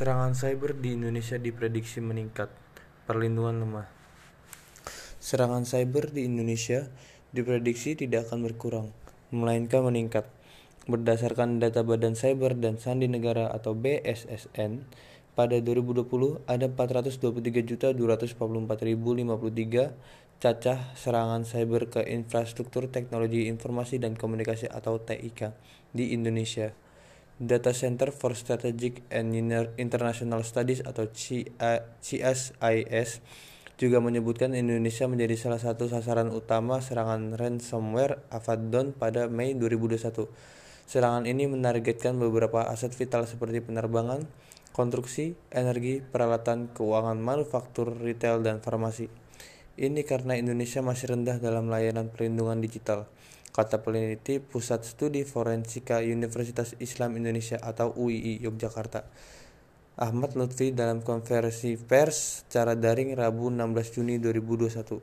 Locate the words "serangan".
0.00-0.32, 5.20-5.68, 20.96-21.44, 36.84-37.40, 40.84-41.24